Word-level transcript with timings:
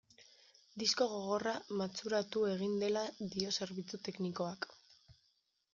Disko 0.83 1.07
gogorra 1.11 1.53
matxuratu 1.81 2.47
egin 2.55 2.75
dela 2.85 3.05
dio 3.37 3.53
zerbitzu 3.61 4.03
teknikoak. 4.11 4.69